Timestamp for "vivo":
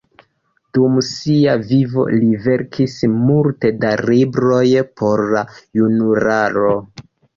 1.71-2.05